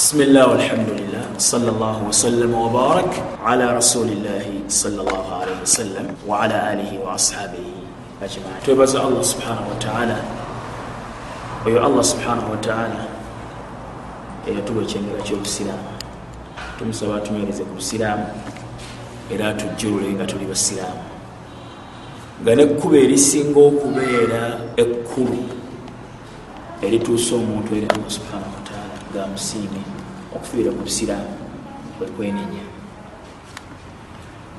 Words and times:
بسم 0.00 0.20
الله 0.20 0.48
والحمد 0.48 0.88
لله 0.88 1.24
صلى 1.38 1.70
الله 1.70 2.02
وسلم 2.08 2.54
وبارك 2.54 3.12
على 3.44 3.76
رسول 3.76 4.08
الله 4.08 4.46
صلى 4.68 5.00
الله 5.00 5.26
عليه 5.40 5.56
وسلم 5.62 6.06
وعلى 6.28 6.56
آله 6.72 6.90
وأصحابه 7.04 7.66
أجمعين 8.22 8.60
توبز 8.66 8.96
الله 8.96 9.22
سبحانه 9.22 9.64
وتعالى 9.72 10.16
oyo 11.66 11.80
allah 11.86 12.04
subhanahu 12.04 12.50
wataala 12.50 13.04
eyatuwa 14.48 14.82
ekyengera 14.82 15.22
kyobusiraamu 15.22 15.88
tumusaba 16.78 17.16
atunywereze 17.16 17.64
ku 17.64 17.74
busiraamu 17.74 18.26
era 19.34 19.48
atujjulule 19.48 20.08
nga 20.12 20.26
tuli 20.26 20.44
basiraamu 20.44 21.02
nga 22.42 22.52
nekkuba 22.54 22.96
erisinga 23.04 23.60
okubeera 23.70 24.42
ekkulu 24.76 25.38
erituusa 26.86 27.34
omuntu 27.40 27.70
eri 27.78 27.86
allah 27.94 28.10
subhanahu 28.18 28.52
wataala 28.58 28.69
ngaamusiime 29.11 29.81
okufiira 30.35 30.71
ku 30.71 30.81
busiraamu 30.87 31.35
kwekwenenya 31.97 32.63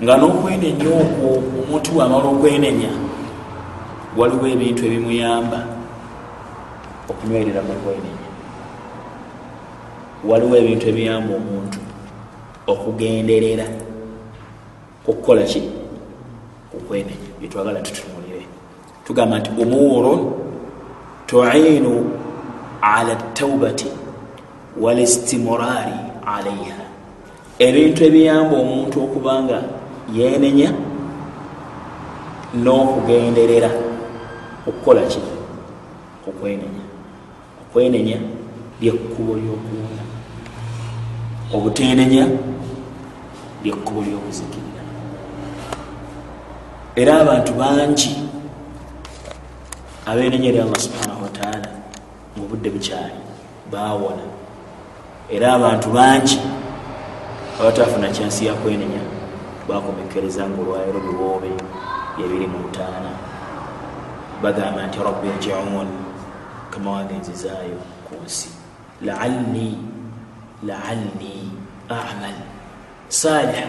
nga 0.02 0.14
n'okwenenya 0.16 0.88
okwo 1.02 1.28
omuntu 1.60 1.88
bwamala 1.94 2.28
okwenenya 2.34 2.92
waliwo 4.16 4.46
ebintu 4.54 4.80
ebimuyamba 4.86 5.60
okunywerera 7.10 7.62
mu 7.62 7.74
kwenenya. 7.82 8.28
Waliwo 10.28 10.56
ebintu 10.56 10.84
ebiyamba 10.88 11.32
omuntu 11.34 11.78
okugenderera 12.66 13.66
kukukola 15.04 15.42
ki? 15.42 15.62
Kukwenenya 16.70 17.28
byetwagala 17.40 17.80
tutunulire 17.80 18.46
tugamba 19.04 19.38
nti 19.38 19.50
umuurun 19.62 20.20
tuinu 21.26 21.92
ala 22.82 23.16
taubati 23.16 23.88
walistimurari 24.80 25.94
alaiha. 26.26 26.82
Ebintu 27.58 28.04
ebiyamba 28.04 28.56
omuntu 28.56 28.96
okubanga 29.04 29.62
yenenya 30.14 30.72
n'okugenderera 32.54 33.70
okukola 34.68 35.02
ki? 35.06 35.20
Okwenenya. 36.28 36.84
Okwenenya 37.62 38.18
lyekkubo 38.80 39.34
lyokuwona. 39.34 40.02
Obutenenya 41.54 42.24
lyekkubo 43.62 44.00
lyokuzikirira. 44.02 44.82
Era 46.96 47.20
abantu 47.20 47.52
bangi 47.52 48.12
abenenya 50.06 50.48
eri 50.48 50.58
allah 50.60 50.80
subhanahu 50.80 51.22
wataala 51.22 51.68
ngaobudde 52.34 52.70
bukyali 52.70 53.18
bawona 53.70 54.41
era 55.30 55.52
abantu 55.54 55.88
bangi 55.90 56.38
abatafuna 57.60 58.08
kyansi 58.10 58.46
yakwenenya 58.46 59.02
bakomekereza 59.68 60.48
nga 60.48 60.58
olwayiro 60.62 61.00
biwoobe 61.00 61.50
byebiri 62.16 62.46
mu 62.46 62.58
ntaana. 62.68 63.12
Bagamba 64.42 64.86
nti 64.86 64.98
rabbi 64.98 65.28
rjiun 65.38 65.88
kama 66.70 66.88
wagenzizaayo 66.96 67.78
ku 68.06 68.14
nsi. 68.24 68.48
Laalli 69.06 69.78
laalli 70.66 71.50
amal 71.88 72.34
saliha 73.08 73.66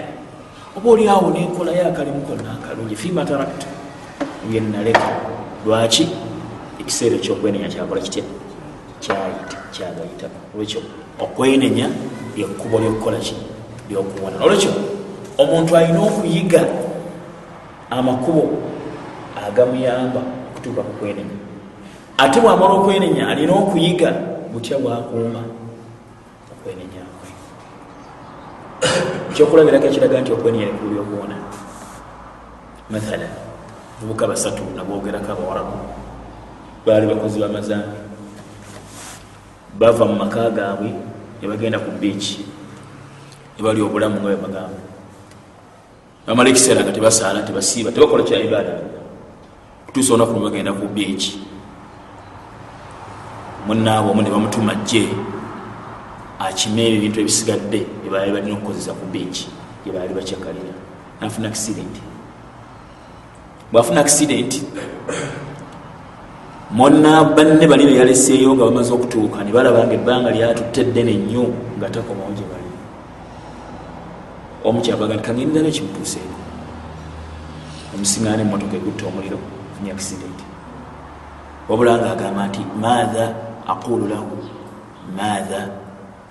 oba 0.78 0.90
oliawo 0.90 1.30
nenkolayo 1.34 1.88
akalimu 1.90 2.22
konna 2.26 2.54
akalungi 2.58 2.96
fima 2.96 3.26
tarakta 3.26 3.68
byenaleka 4.50 5.10
lwaki 5.66 6.10
ekiseera 6.82 7.16
ekyokwenenya 7.18 7.70
kyakola 7.70 8.02
kitya 8.02 8.24
kyagayitako 9.74 10.38
olwekyo 10.54 10.82
okwenenya 11.20 11.90
lyekkubo 12.36 12.80
lyokukola 12.80 13.18
ki? 13.20 13.36
Lyokuwona. 13.90 14.38
Olwekyo 14.44 14.72
omuntu 15.38 15.78
alina 15.78 16.00
okuyiga 16.00 16.62
amakubo 17.90 18.62
agamuyamba 19.48 20.22
okutuuka 20.52 20.82
ku 20.82 20.94
kwenenya. 21.00 21.38
Ate 22.18 22.42
bwamala 22.42 22.74
okwenenya 22.74 23.28
alina 23.28 23.54
okuyiga 23.54 24.10
butya 24.54 24.78
bwakuuma 24.78 25.42
okwenenya 26.54 27.02
kwe. 27.18 27.30
Ekyokulabirako 29.32 29.86
ekiraga 29.88 30.22
nti 30.22 30.32
okwenenya 30.34 30.66
likulu 30.66 30.94
lyokuwona 30.94 31.36
mathala 32.90 33.28
bubuka 34.02 34.28
basatu 34.28 34.64
naboogerako 34.76 35.32
abawarabu. 35.32 35.78
Baali 36.86 37.08
bakozi 37.08 37.40
bamazambi 37.40 38.13
bava 39.80 40.06
mu 40.06 40.16
maka 40.16 40.50
gaabwe 40.50 40.90
nebagenda 41.42 41.80
ku 41.80 41.92
biiki 42.00 42.46
nebali 43.58 43.82
obulamu 43.82 44.22
nga 44.22 44.30
bwebagamba 44.30 44.80
bamala 46.28 46.50
ekiseera 46.50 46.84
nga 46.84 46.92
tebasaala 46.96 47.44
tebasiiba 47.44 47.92
tebakola 47.92 48.24
kya 48.24 48.40
ibaada. 48.40 48.80
Kutuusa 49.86 50.14
olunaku 50.14 50.40
nebagenda 50.40 50.72
ku 50.74 50.88
biiki 50.88 51.40
munaabo 53.68 54.12
omu 54.12 54.22
ne 54.22 54.30
bamutuma 54.30 54.76
jje 54.76 55.08
akime 56.40 56.96
ebintu 56.96 57.20
ebisigadde 57.20 57.80
byebaali 58.02 58.32
balina 58.32 58.56
okukozesa 58.56 58.96
ku 58.96 59.06
biiki 59.12 59.48
gyebaali 59.84 60.14
bakyakalira. 60.14 60.74
Nafuna 61.22 61.48
accident. 61.48 61.96
Bwafuna 63.72 64.04
mona 64.04 64.08
banne 66.74 67.68
bali 67.68 67.86
beyaleseeyo 67.86 68.56
nga 68.56 68.66
bamaze 68.66 68.94
okutuuka 68.94 69.44
ne 69.44 69.52
balaba 69.52 69.86
nga 69.86 69.94
ebbanga 69.94 70.32
lyatutte 70.32 70.82
eddene 70.82 71.14
nnyo 71.14 71.46
nga 71.78 71.90
takomawo 71.90 72.32
gye 72.34 72.46
bali. 72.50 72.72
Omukyabaga 74.66 75.14
nti 75.16 75.24
kagenderabe 75.28 75.72
kimutuuseeko 75.72 76.38
omusiŋana 77.94 78.42
emotoka 78.42 78.76
egutta 78.78 79.06
omuliro 79.06 79.38
funye 79.78 79.92
accident. 79.92 80.40
Wabula 81.70 81.98
nga 81.98 82.12
agamba 82.12 82.48
nti 82.50 82.62
maatha 82.82 83.26
aqulu 83.68 84.06
lahu 84.10 84.38
maatha 85.18 85.70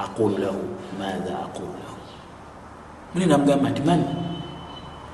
aqulu 0.05 0.37
lahu 0.43 0.63
maatha 0.99 1.33
aqulu 1.47 1.73
lahu. 1.83 1.99
Mune 3.15 3.27
namugamba 3.27 3.71
nti 3.71 3.83
mani 3.87 4.07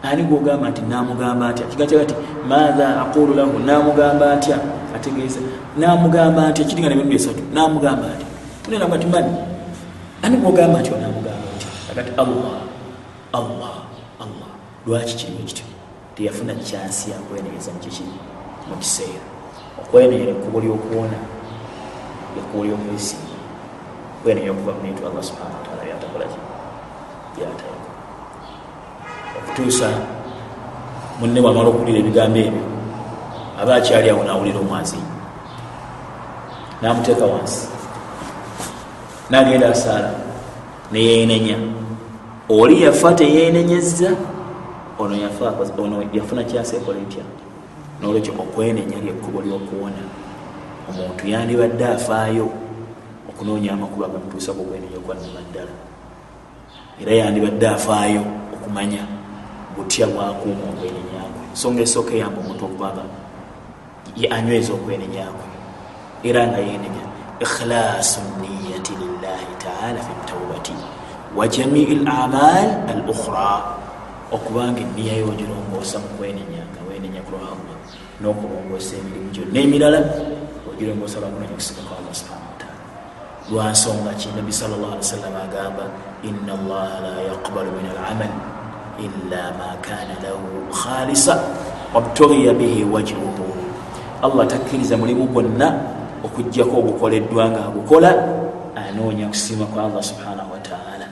ani 0.03 0.23
gwogamba 0.23 0.71
nti 0.71 0.83
namugamba 0.83 1.49
atya? 1.49 1.67
Kigakyga 1.67 2.05
ti 2.05 2.15
maatha 2.49 3.01
aqulu 3.03 3.35
lahu 3.35 3.59
namugamba 3.59 4.33
atya? 4.33 4.59
Ategeeza 4.97 5.41
namugamba 5.77 6.51
nti 6.51 6.63
ekiringa 6.63 6.89
nebitundu 6.89 7.17
esatu. 7.17 7.43
Namugamba 7.55 8.07
atya? 8.15 8.27
Mune 8.65 8.79
namugamba 8.79 8.97
nti 8.97 9.07
mani 9.07 9.33
ani 10.23 10.37
gwogamba 10.37 10.81
nti 10.81 10.91
onamugamba 10.95 11.47
atya? 11.57 11.71
Agati 11.93 12.11
allah 12.23 12.59
allah 13.33 13.75
allah. 14.25 14.51
Lwaki 14.87 15.15
kirimu 15.17 15.39
kityo 15.39 15.65
teyafuna 16.15 16.55
kyansi 16.55 17.11
yakwenenyeza 17.11 17.73
mukikiri 17.73 18.11
mu 18.69 18.77
kiseera. 18.77 19.25
Okwenenyera 19.81 20.31
ekkubo 20.31 20.61
lyokuwona 20.61 21.19
ekkubo 22.39 22.65
lyokwesimba 22.65 23.29
kwenenya 24.23 24.51
okuva 24.51 24.73
mu 24.77 24.81
bintu 24.83 25.01
allah 25.07 25.23
subhana 25.23 25.55
wataala 25.59 25.83
byatakolaki 25.87 26.39
byatayako 27.35 27.78
okutuusa 29.49 29.89
munne 31.21 31.41
bwamala 31.41 31.69
okuwulira 31.69 31.99
ebigambo 31.99 32.39
ebyo 32.39 32.63
aba 33.61 33.75
akyali 33.77 34.11
awo 34.11 34.23
nawulira 34.25 34.59
omwazi. 34.61 34.97
Namuteeka 36.83 37.25
wansi. 37.25 37.69
Nagenda 39.31 39.69
asaala 39.69 40.11
neyenenya 40.93 41.57
oli 42.49 42.83
yafa 42.83 43.13
teyenenyeza 43.13 44.11
ono 44.99 45.15
yafuna 46.13 46.45
kyasa 46.45 46.77
ekola 46.77 46.99
etya? 46.99 47.25
Nolwekyo 48.01 48.33
okwenenya 48.39 48.97
lyekkubo 49.03 49.43
lyokuwona. 49.43 50.03
Omuntu 50.89 51.27
yandibadde 51.27 51.85
afaayo 51.87 52.49
okunoonya 53.29 53.73
amakubo 53.73 54.05
agamutuusa 54.05 54.53
ku 54.53 54.65
kwenenya 54.65 54.97
okwanama 54.97 55.41
ddala. 55.51 55.75
Era 57.01 57.13
yandibadde 57.13 57.69
afaayo 57.69 58.23
okumanya 58.55 59.18
butya 59.79 60.07
bwakuuma 60.11 60.65
okwenenyakwe 60.75 61.43
ensonga 61.55 61.81
esooka 61.87 62.13
eyamba 62.19 62.39
omuntu 62.43 62.63
okubanga 62.67 63.05
anyweza 64.37 64.71
okwenenyakwe 64.75 65.47
era 66.29 66.41
nga 66.51 66.59
yenenya 66.59 67.05
ikhlaasu 67.45 68.21
niyati 68.41 68.93
lillahi 69.03 69.53
taala 69.63 69.99
fi 70.03 70.13
taubati 70.27 70.75
wa 71.37 71.49
jamii 71.49 71.95
lamal 72.03 72.69
al 72.91 73.03
ukhra 73.07 73.79
okubanga 74.35 74.81
eniya 74.81 75.23
yogirongoosa 75.23 76.03
mu 76.03 76.09
kwenenya 76.19 76.63
nga 76.75 76.81
wenenya 76.91 77.23
ku 77.23 77.31
lwalla 77.33 77.75
n'okulongoosa 78.21 78.99
emirimu 78.99 79.31
gyonna 79.31 79.59
emirala 79.63 80.01
ogirongoosa 80.67 81.23
lwakunenya 81.23 81.55
okusiga 81.55 81.83
kwa 81.87 81.97
allah 82.03 82.15
subhana 82.19 82.45
wataala 82.51 82.83
lwansonga 83.51 84.13
ki 84.19 84.29
nabi 84.35 84.53
sal 84.53 84.75
llah 84.75 84.93
ali 84.99 85.03
wasallam 85.07 85.35
agamba 85.47 85.85
ina 86.27 86.53
allaha 86.59 86.97
la 87.07 87.15
yaqbalu 87.31 87.71
min 87.79 87.87
alamal 87.95 88.33
illa 88.99 89.55
ma 89.59 89.79
kana 89.81 90.15
lahu 90.23 90.67
khalisa 90.75 91.39
wabtughiya 91.95 92.55
bihi 92.55 92.85
wajhuhu. 92.85 93.47
Allah 94.23 94.47
takkiriza 94.47 94.97
mulimu 94.97 95.31
gwonna 95.31 95.79
okugjako 96.25 96.79
ogukoleddwa 96.79 97.51
nga 97.51 97.65
agukola 97.65 98.11
anoonya 98.75 99.29
kusiima 99.29 99.65
kwa 99.65 99.85
allah 99.85 100.03
subhanahu 100.03 100.53
wataala 100.53 101.07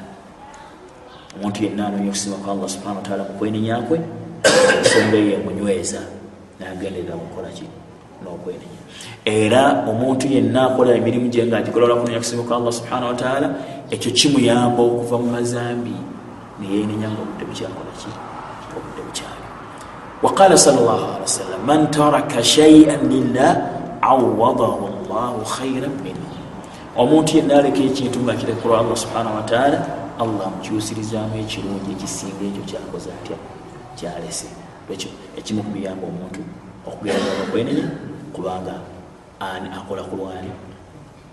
omuntu 1.39 1.65
yenna 1.65 1.87
anoonya 1.87 2.09
okusiima 2.09 2.37
kwa 2.37 2.53
allah 2.53 2.69
subhana 2.69 2.97
wataala 2.97 3.25
mukwenenyakwe 3.25 4.01
ensonga 4.79 5.17
eyo 5.17 5.33
emunyweza 5.39 6.01
nagenderera 6.61 7.15
mukolaki 7.15 7.65
nokwenenya. 8.25 8.81
Era 9.25 9.85
omuntu 9.89 10.27
yenna 10.27 10.67
akola 10.67 10.95
emirimu 10.95 11.29
gye 11.29 11.47
nga 11.47 11.59
agikola 11.59 11.85
olwakunenya 11.87 12.19
kusiima 12.19 12.43
kwa 12.43 12.57
allah 12.57 12.73
subhana 12.73 13.07
wataala 13.07 13.55
ekyo 13.91 14.11
kimuyamba 14.13 14.83
okuva 14.83 15.19
mu 15.19 15.31
mazambi 15.31 15.97
neyenenya 16.61 17.09
nga 17.11 17.21
obudde 17.23 17.45
bukyakolaki 17.45 18.11
obudde 18.77 19.01
bukyali. 19.07 19.45
Waqala 20.23 20.57
sal 20.57 20.77
llah 20.81 21.21
ali 21.21 21.25
wasallam 21.29 21.61
man 21.67 21.81
taraka 21.91 22.43
shaian 22.43 23.01
lillah 23.09 23.53
awadahu 24.01 24.89
llahu 25.09 25.45
khairan 25.45 25.93
minhu. 26.01 26.25
Omuntu 26.97 27.37
yenna 27.37 27.61
aleka 27.61 27.81
ekintu 27.85 28.25
nga 28.25 28.33
kirekulwa 28.33 28.81
allah 28.81 28.97
subhanahu 28.97 29.37
wataala 29.37 29.79
allah 30.17 30.49
amukyusirizaamu 30.49 31.37
ekirungi 31.45 31.93
ekisinga 31.93 32.45
ekyo 32.49 32.63
kyakoze 32.65 33.13
atya? 33.13 33.37
Kyalese. 33.99 34.49
Ekyo 34.89 35.11
ekimu 35.37 35.61
kubiyamba 35.63 36.09
omuntu 36.09 36.41
okugerageza 36.89 37.43
okwenenya 37.45 37.87
kubanga 38.33 38.81
ani 39.41 39.69
akola 39.69 40.03
ku 40.09 40.17
lwani? 40.17 40.51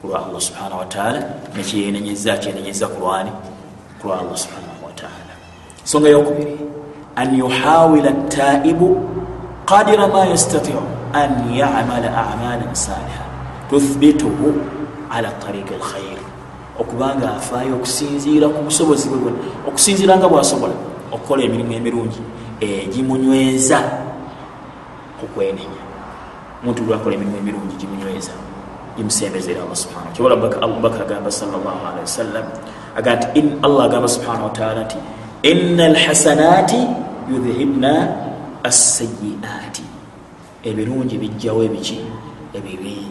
Kulwa 0.01 0.27
allah 0.27 0.41
subhanahu 0.41 0.83
wataala 0.83 1.19
nekyenenyeza 1.55 2.37
kyenenyeza 2.37 2.87
ku 2.91 2.99
lwani? 2.99 3.31
Kulwa 4.01 4.19
allah 4.19 4.35
subhanahu 4.35 4.67
wataala 4.67 4.72
ensonga 5.83 6.09
yokubiri 6.09 6.57
an 7.15 7.35
yuhawila 7.35 8.12
taibu 8.30 8.97
qadira 9.65 10.07
ma 10.07 10.25
yastatiu. 10.25 10.81
An 11.13 11.53
yamala 11.53 12.09
amalan 12.09 12.74
saliha 12.74 13.21
tuthbituhu 13.69 14.57
ala 15.13 15.30
tariqi 15.38 15.77
lkhair 15.77 16.18
okubanga 16.80 17.38
afaayo 17.38 17.77
okusinziira 17.77 18.50
ku 18.50 18.65
busobozi 18.65 19.09
bwe 19.09 19.18
bwona 19.21 19.38
okusinziira 19.69 20.18
nga 20.18 20.25
bwasobola 20.25 20.74
okukola 21.13 21.44
emirimu 21.45 21.74
emirungi. 21.74 22.21
Egimunyweza 22.57 23.77
kukwenenya 25.19 25.83
omuntu 26.63 26.81
lwakola 26.88 27.13
emirimu 27.15 27.38
emirungi 27.38 27.75
gimunyweza 27.77 28.33
gimusembezera 28.97 29.62
allah 29.62 29.75
subhana 29.75 30.09
kyobola 30.13 30.36
abubakar 30.65 31.01
agamba 31.06 31.31
salllahalihi 31.31 32.06
wasallam 32.09 32.45
agamba 32.97 33.25
nti 33.29 33.41
allah 33.62 33.83
agamba 33.86 34.07
subhanahu 34.07 34.50
wataala 34.50 34.81
nti 34.86 34.97
ina 35.43 35.85
alhasanati 35.85 36.87
yudhibna 37.31 38.15
assayiati 38.63 39.83
ebirungi 40.63 41.17
bijjawo 41.17 41.63
ebiki? 41.63 41.99
Ebibi. 42.53 43.07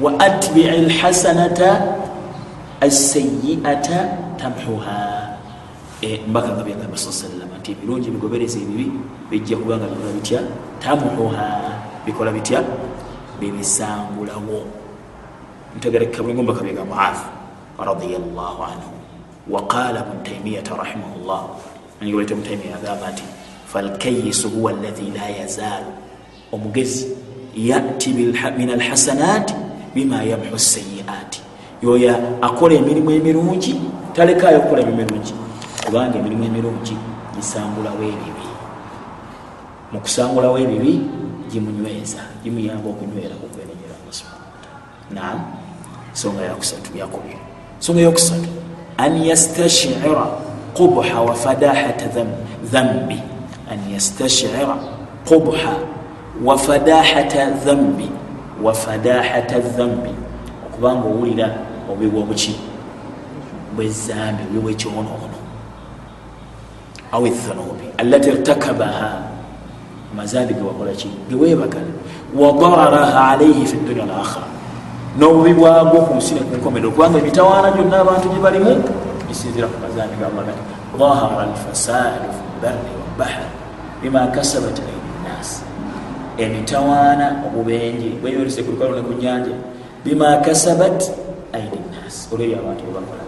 Wa 0.00 0.20
atbii 0.20 0.88
lhasanata 0.88 1.84
assayiata 2.80 4.08
tamhuha. 4.40 5.36
Mbaka 6.28 6.48
nga 6.48 6.62
byagamba 6.64 6.96
sa 6.96 7.12
sallam 7.12 7.48
nti 7.60 7.72
ebirungi 7.72 8.08
bigobereza 8.10 8.58
ebibi 8.58 8.92
bijja 9.30 9.56
kubanga 9.56 9.84
bikola 9.88 10.12
bitya? 10.16 10.40
Tamhuha. 10.80 11.48
Bikola 12.06 12.32
bitya? 12.32 12.64
Bibisangulawo. 13.40 14.64
Ntegerekka 15.76 16.22
bwengo 16.22 16.42
mbaka 16.42 16.64
byega 16.64 16.84
muath 16.84 17.20
radiallahu 17.76 18.60
anhu. 18.64 18.92
Waqala 19.50 20.02
bnu 20.02 20.24
taimiyata 20.24 20.74
rahimahullah 20.74 21.42
anigawete 22.00 22.34
mutaimiya 22.34 22.76
agamba 22.76 23.10
nti 23.10 23.22
falkayisu 23.72 24.48
huwa 24.48 24.70
allahi 24.72 25.10
la 25.10 25.28
yazaalu 25.28 25.86
omugezi 26.52 27.08
yati 27.56 28.10
min 28.58 28.70
alhasanati 28.70 29.54
bima 29.94 30.22
yamhu 30.22 30.58
sayiati 30.58 31.40
yoyo 31.82 32.16
akola 32.42 32.74
emirimu 32.74 33.10
emirungi 33.10 33.80
talekayo 34.14 34.58
okukola 34.58 34.82
emirungi. 34.82 35.34
Kubanga 35.84 36.18
emirimu 36.18 36.44
emirungi 36.44 36.96
gisangulawo 37.36 38.02
ebibi 38.02 38.46
mukusangulawo 39.92 40.58
ebibi 40.58 41.00
gimunyweza 41.50 42.20
gimuyamba 42.42 42.90
okunywera 42.90 43.36
kukwenenyera 43.40 43.94
allah 44.00 44.12
subhana 44.12 44.44
wataala 44.52 45.14
naam. 45.16 45.40
Ensonga 46.10 46.42
yakusatu 46.42 46.98
yakubiri. 46.98 47.38
Ensonga 47.76 48.00
yokusatu 48.00 48.48
an 48.98 49.12
yastashira 49.24 50.26
qubha 50.76 51.20
wa 51.20 51.34
fadahata 51.34 52.06
dhambi 52.72 53.20
an 53.70 53.78
yastashira 53.92 54.76
qubha 55.28 55.76
wa 56.44 56.58
fadahata 56.58 57.50
dhambi 57.64 58.10
wa 58.62 58.74
fadahata 58.74 59.58
dhambi 59.60 60.10
okubanga 60.66 61.08
owulira 61.08 61.48
obubi 61.90 62.06
bwobuki 62.06 62.54
bwezambi 63.76 64.42
obubi 64.42 64.60
bwekyonoono 64.60 65.38
aw 67.12 67.26
ethanubi 67.26 67.86
allati 67.98 68.28
irtakabaha 68.28 69.10
amazambi 70.12 70.54
gewakolaki 70.54 71.08
gewebagala 71.30 71.92
wadararaha 72.38 73.28
alaihi 73.30 73.66
fi 73.66 73.76
dunia 73.76 74.04
alakhira 74.04 74.46
n'obubi 75.18 75.52
bwagwo 75.54 76.00
ku 76.00 76.14
nsi 76.14 76.34
nekunkomero 76.34 76.90
kubanga 76.90 77.18
emitawaana 77.18 77.70
gyonna 77.72 77.96
abantu 78.00 78.28
gye 78.28 78.40
balimu 78.44 78.84
gisinzira 79.28 79.66
ku 79.68 79.76
mazambi 79.82 80.16
gamagati 80.20 80.62
dahara 80.98 81.42
alfasadu 81.50 82.28
fi 82.36 82.42
lbarri 82.58 82.92
wabahari 83.00 83.50
bima 84.02 84.26
kasabat 84.34 84.76
aidi 84.80 85.10
nnaasi 85.20 85.62
emitawaana 86.38 87.26
obubenje 87.46 88.08
bweyolese 88.20 88.62
ku 88.62 88.70
lukalu 88.74 88.94
ne 88.96 89.02
ku 89.02 89.12
nyanja 89.22 89.54
bima 90.04 90.36
kasabat 90.44 90.98
aidi 91.52 91.78
nnaasi 91.86 92.28
olwebyo 92.32 92.56
abantu 92.58 92.82
bebakola 92.86 93.24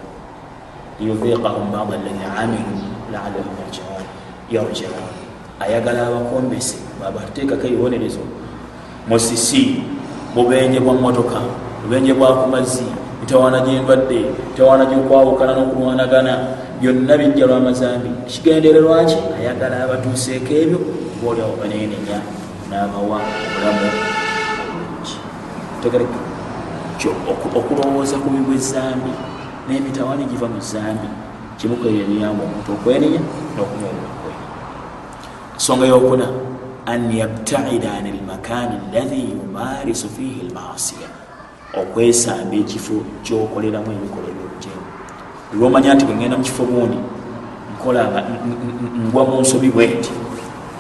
liyudhiqahum 1.01 1.67
bada 1.73 1.95
alladhi 1.99 2.25
amilu 2.43 2.75
laalahum 3.13 3.57
yarjiun 4.51 4.93
ayagala 5.61 6.07
abakombese 6.09 6.79
babateekako 7.01 7.67
ebibonerezo 7.67 8.23
musisi 9.09 9.83
bubenje 10.35 10.81
bwa 10.81 10.95
motoka 10.95 11.41
bubenje 11.83 12.13
bwakumazzi 12.15 12.85
mitawaana 13.29 13.61
gyendwadde 13.61 14.21
mitawaana 14.49 14.85
gyokwawukana 14.89 15.53
n'okulwanagana 15.53 16.33
byonna 16.81 17.15
bijja 17.21 17.47
lwamazambi 17.47 18.09
kigendererwaki 18.31 19.17
ayagala 19.37 19.85
abatuuseeko 19.85 20.53
ebyo 20.63 20.79
boolyawo 21.21 21.55
banenenya 21.61 22.19
n'abawa 22.71 23.21
obulamu 23.45 23.85
obulungi. 24.65 25.17
Tegereka 25.83 26.19
okulowooza 27.59 28.17
ku 28.17 28.29
bibwa 28.33 28.55
ezambi 28.57 29.13
n'emitawaana 29.69 30.23
egiva 30.25 30.49
mu 30.49 30.61
zambi 30.73 31.09
kimukoera 31.61 32.01
emiyamba 32.09 32.43
omuntu 32.49 32.71
okwenenya 32.81 33.21
okwenenya 33.61 34.09
ensonga 35.53 35.85
yokuna 35.93 36.27
an 36.93 37.13
yabtaida 37.13 37.91
an 38.01 38.07
lmakani 38.09 38.75
allahi 38.81 39.21
yumarisu 39.37 40.09
fihi 40.17 40.49
lmasiya 40.49 41.18
okwesamba 41.75 42.55
ekifo 42.57 42.95
kyokoleramu 43.23 43.93
ebikolero 43.93 44.41
ebijemu 44.47 44.85
lwomanya 45.53 45.95
nti 45.95 46.05
bwengenda 46.05 46.37
mu 46.37 46.45
kifo 46.45 46.65
gundi 46.65 46.99
nkola 47.75 48.03
ngwa 49.09 49.25
mu 49.25 49.41
nsobi 49.41 49.69
bweti 49.71 50.13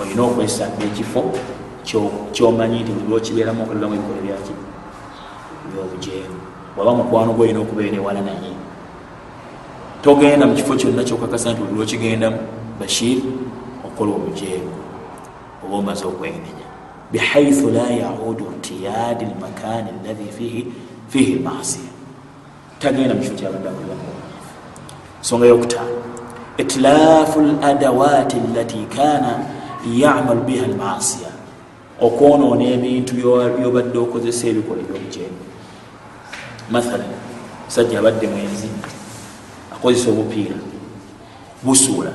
olina 0.00 0.22
okwesamba 0.22 0.84
ekifo 0.84 1.20
kyomanyi 2.32 2.80
nti 2.82 2.92
lwokibeeramu 3.08 3.62
okoleramu 3.62 3.94
ebikolo 3.94 4.20
byaki 4.26 4.52
byobujeemu 5.70 6.38
waba 6.76 6.94
mukwano 6.94 7.32
gwe 7.32 7.44
olina 7.44 7.60
okubeera 7.60 7.96
ewala 7.96 8.20
naye. 8.20 8.52
Togenda 10.02 10.46
mu 10.46 10.54
kifo 10.54 10.76
kyonna 10.76 11.04
kyokakasa 11.04 11.52
nti 11.52 11.62
lwokigendamu 11.74 12.38
bashir 12.80 13.18
okola 13.86 14.10
obujeemu. 14.12 14.72
Oba 15.64 15.76
omaze 15.76 16.04
okwenenya 16.06 16.67
bihaithu 17.12 17.70
la 17.70 17.90
yaudu 17.90 18.44
irtiyadi 18.52 19.24
lmakani 19.24 19.88
allahi 19.90 20.66
fihi 21.08 21.34
lmasiya 21.34 21.90
tagenda 22.78 23.14
mu 23.14 23.20
kifo 23.20 23.34
kyabadde 23.34 23.68
akoleramu 23.68 24.02
nsonga 25.20 25.46
yokutaano 25.46 25.98
itilaafu 26.58 27.40
ladawati 27.40 28.36
allati 28.36 28.86
kana 28.96 29.38
yamalu 29.96 30.40
biha 30.40 30.66
lmasiya 30.66 31.30
okwonoona 32.00 32.64
ebintu 32.64 33.14
byobadde 33.14 33.98
okozesa 33.98 34.46
ebikola 34.46 34.80
ebyobujeemu 34.82 35.40
mathalan 36.70 37.12
musajja 37.66 37.98
abadde 37.98 38.26
mwenzi 38.26 38.68
akozesa 39.74 40.10
obupiira 40.10 40.56
busuula 41.62 42.12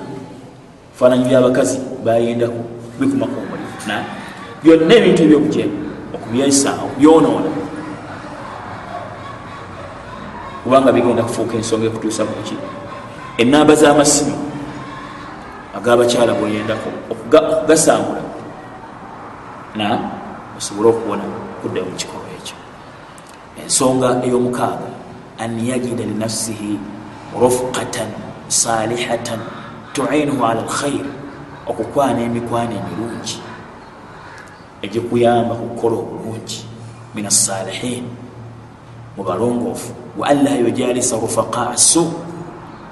faananyi 0.97 1.25
byabakazi 1.25 1.77
bayendaku 2.05 2.61
bikumaku 2.99 3.35
omulimu 3.39 4.22
byonna 4.63 4.93
ebintu 4.95 5.21
ebyobujeemu 5.23 5.75
okubyesa 6.15 6.71
okubyonoona. 6.85 7.49
Kubanga 10.63 10.91
bigenda 10.95 11.23
kufuuka 11.23 11.55
ensonga 11.59 11.85
ekutuusa 11.87 12.23
kuki 12.23 12.55
enamba 13.37 13.75
z'amasimu 13.75 14.35
ag'abakyala 15.77 16.33
bweyendako 16.39 16.89
okugasangula. 17.11 18.23
Na 19.75 19.87
osobole 20.57 20.87
okuwona 20.89 21.23
kudda 21.61 21.81
mu 21.83 21.91
kikolwa 21.99 22.31
ekyo. 22.39 22.55
Ensonga 23.61 24.23
ey'omukaaga 24.23 24.87
an 25.43 25.59
yajida 25.59 26.03
linafsihi 26.07 26.79
rufqatan 27.35 28.09
salihatan 28.47 29.39
tuinuhu 29.93 30.45
ala 30.45 30.61
lkhair 30.61 31.05
okukwana 31.67 32.21
emikwano 32.21 32.71
emirungi 32.79 33.37
egikuyamba 34.83 35.55
kukola 35.55 35.95
obulungi 35.95 36.65
min 37.15 37.25
assalihin 37.25 38.03
mubalongoofu 39.17 39.93
wa 40.17 40.27
an 40.27 40.43
la 40.43 40.55
yujalisa 40.55 41.15
rufaqaa 41.15 41.77
su 41.77 42.11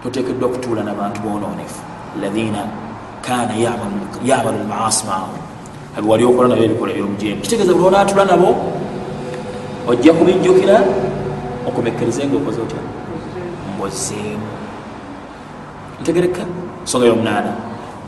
totekeddwa 0.03 0.49
okutuula 0.49 0.83
nabantu 0.83 1.21
bononefu 1.21 1.81
alaina 2.17 2.63
kana 3.21 3.53
yamalu 4.25 4.57
lmaasi 4.63 5.05
maahum. 5.05 5.39
Abiwali 5.97 6.23
okola 6.25 6.47
nabo 6.47 6.63
ebikola 6.63 6.93
byomujemu 6.93 7.41
kitegeeza 7.41 7.73
buli 7.73 7.85
onaatula 7.85 8.25
nabo 8.25 8.55
ojja 9.87 10.13
kubijjukira 10.13 10.83
okomekereze 11.67 12.25
nga 12.25 12.37
okoze 12.37 12.61
otya? 12.61 12.79
Mbozeemu 13.75 14.47
ntegereka. 16.01 16.43
Nsonga 16.83 17.05
yomunaana 17.05 17.53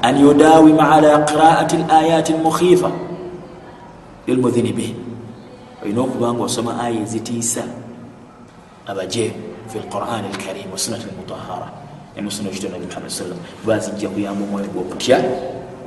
an 0.02 0.18
yudawima 0.22 0.92
ala 0.92 1.20
qiraati 1.20 1.78
layati 1.78 2.34
lmukhifa 2.34 2.92
lilmudhinibi 4.28 4.96
olina 5.84 6.02
okuba 6.02 6.34
nga 6.34 6.44
osoma 6.44 6.80
aya 6.80 7.02
ezitiisa? 7.02 7.64
Abajeemu 8.88 9.68
fi 9.68 9.80
lquran 9.80 10.24
lkarim 10.34 10.72
wasunati 10.72 11.08
lmutahara 11.12 11.72
emusuna 12.16 12.50
ekito 12.50 12.70
nabi 12.70 12.86
muhammad 12.86 13.10
sallam 13.10 13.40
bazijja 13.66 14.10
kuyamba 14.10 14.44
omwoyo 14.46 14.68
gwokutya 14.74 15.18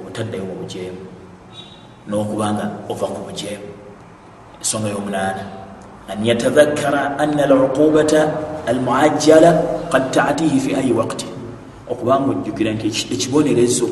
obutaddayo 0.00 0.44
mu 0.44 0.54
bujeemu. 0.60 1.00
N'okubanga 2.08 2.64
ova 2.88 3.06
ku 3.06 3.20
bujeemu. 3.28 3.68
Ensonga 4.60 4.88
y'omunaana. 4.88 5.44
An 6.08 6.24
yatadhakkara 6.24 7.18
anna 7.18 7.44
aluqubata 7.44 8.30
almuajjala 8.66 9.50
qad 9.92 10.10
taatihi 10.12 10.60
fi 10.60 10.74
ayi 10.74 10.92
waqti. 10.92 11.26
Okubanga 11.90 12.30
ojjukira 12.30 12.72
nti 12.72 12.88
ekibonerezo 13.14 13.88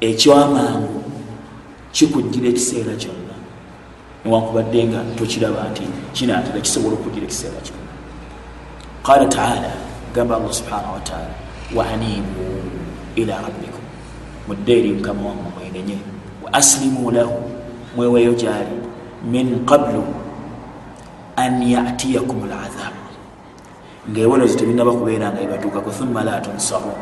ekyamangu 0.00 1.02
kikujjira 1.92 2.48
ekiseera 2.48 2.94
kyonna 3.00 3.27
newankubadde 4.28 4.84
nga 4.84 5.00
tokiraba 5.16 5.72
nti 5.72 5.82
kinaatera 6.12 6.60
kisobola 6.60 6.94
okujjira 7.00 7.24
ekiseera 7.24 7.60
kyonna 7.64 7.92
qala 9.06 9.26
taala 9.26 9.72
gamba 10.14 10.36
allah 10.36 10.52
subhanahu 10.52 10.94
wataala 11.00 11.32
waanibu 11.76 12.44
ila 13.16 13.34
rabbikum. 13.40 13.84
Mudde 14.48 14.72
eri 14.78 14.92
mukama 14.92 15.28
wammwe 15.28 15.50
mwenenye 15.56 15.98
wa 16.44 16.52
aslimu 16.52 17.10
lahu 17.10 17.50
mweweyo 17.96 18.34
gyali 18.34 18.76
min 19.24 19.64
qablu 19.64 20.04
an 21.36 21.62
yatiyakum 21.62 22.48
lazab 22.48 22.96
ngaewolezo 24.10 24.58
tebinaba 24.58 24.92
kubeera 24.92 25.32
nga 25.32 25.40
ebatuukako 25.40 25.90
thumma 25.90 26.24
la 26.24 26.40
tunsaru. 26.40 26.92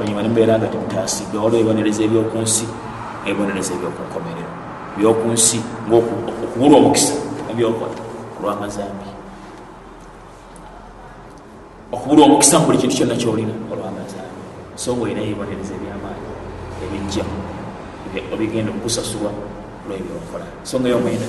Olunyuma 0.00 0.22
nimubeera 0.22 0.58
nga 0.58 0.66
temutaasiddwa 0.66 1.44
waliwo 1.44 1.60
ebibonereza 1.60 2.02
ebyokunsi 2.02 2.66
ebibonereza 3.26 3.74
ebyokunkomerero 3.74 4.67
byokunsi 4.96 5.58
okubulwa 5.92 6.78
omukisa 6.78 7.14
ebyokola 7.50 7.94
olwamazambi 8.38 9.10
okubulwa 11.92 12.24
omukisa 12.26 12.58
mu 12.58 12.66
buli 12.66 12.78
kintu 12.78 12.96
kyonna 12.96 13.16
kyolina 13.20 13.54
olwamazambi 13.72 14.40
so 14.76 14.94
nga 14.94 15.02
olina 15.02 15.20
ebibonereza 15.22 15.72
ebyamaanyi 15.74 16.28
ebijja 16.84 17.24
ebigenda 18.32 18.70
okukusasulwa 18.72 19.30
olwebyokola. 19.84 20.46
Songa 20.62 20.88
yomwenda. 20.88 21.26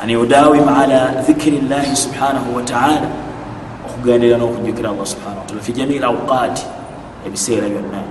An 0.00 0.10
yudawim 0.10 0.68
ala 0.68 1.22
dhikiri 1.26 1.60
llahi 1.60 1.96
subhanahu 1.96 2.56
wataala 2.56 3.08
okugenderera 3.86 4.38
n'okujjukira 4.38 4.90
allah 4.90 5.06
subhanahu 5.06 5.40
wataala 5.40 5.62
fi 5.62 5.72
jamii 5.72 5.98
lawqaati 5.98 6.66
ebiseera 7.26 7.68
byonna. 7.68 8.02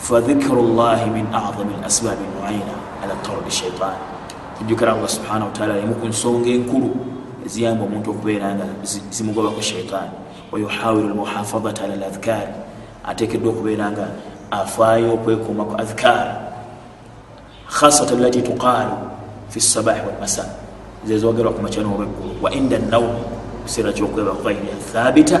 Fadhikiru 0.00 0.62
llahi 0.74 1.10
min 1.10 1.26
acdami 1.32 1.74
lasbaabi 1.82 2.24
muina 2.34 2.79
ala 3.02 3.14
tardi 3.22 3.50
shaitan 3.50 3.96
kujjukira 4.58 4.92
allah 4.92 5.08
subhanahu 5.08 5.48
wataala 5.52 5.78
emu 5.78 5.94
ku 5.94 6.06
nsonga 6.06 6.48
enkulu 6.48 6.90
eziyamba 7.46 7.84
omuntu 7.84 8.10
okubeera 8.10 8.54
nga 8.54 8.66
zimugobako 9.10 9.60
shaitaani 9.60 10.12
wayuhawiru 10.52 11.08
lmuhafadata 11.08 11.84
ala 11.84 11.96
ladhkaari 11.96 12.54
ateekeddwa 13.04 13.50
okubeera 13.52 13.90
nga 13.90 14.06
afaayo 14.50 15.14
okwekuuma 15.14 15.64
ku 15.64 15.74
adhkaari 15.80 16.34
khasata 17.66 18.14
lati 18.14 18.42
tuqaalu 18.42 18.96
fi 19.48 19.60
sabahi 19.60 20.00
walmasa 20.06 20.44
zezogerwa 21.06 21.52
ku 21.52 21.62
makya 21.62 21.82
nobweggulu 21.82 22.36
wa 22.42 22.52
inda 22.52 22.78
nawmi 22.78 23.24
kiseera 23.64 23.92
kyokweba 23.92 24.36
ghairiha 24.44 24.76
thabita 24.92 25.40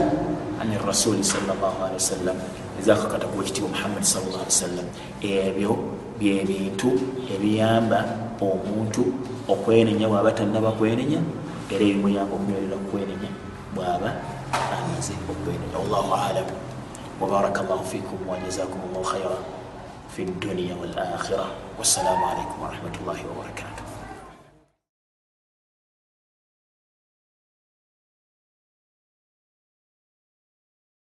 ani 0.60 0.78
rasuli 0.86 1.24
salllahalihi 1.24 2.00
wasallam 2.00 2.36
ezakakata 2.80 3.26
kuba 3.26 3.42
ekitiibwa 3.44 3.70
muhammadi 3.70 4.06
sallllah 4.06 4.40
ali 4.40 4.52
wasallam 4.54 4.86
ebyo 5.20 5.99
byebintu 6.20 6.88
ebiyamba 7.34 7.98
omuntu 8.38 9.02
okwenenya 9.48 10.06
bw'aba 10.06 10.30
tannaba 10.36 10.70
kwenenya 10.78 11.20
era 11.72 11.82
ebimuyamba 11.82 12.32
okunywerera 12.36 12.76
kukwenenya 12.82 13.30
bw'aba 13.74 14.08
amaze 14.52 15.14
okwenenya. 15.32 15.76
Wallahu 15.80 16.12
alamu 16.14 16.54
وبارك 17.20 17.58
الله 17.58 17.80
فيكم 17.82 18.18
وجزاكم 18.28 18.80
الله 18.88 19.02
خيرا 19.02 19.38
في 20.16 20.22
الدنيا 20.22 20.74
والآخرة 20.80 21.46
والسلام 21.78 22.24
عليكم 22.24 22.56
ورحمة 22.62 22.94
الله 23.00 23.18
وبركاته 23.28 23.89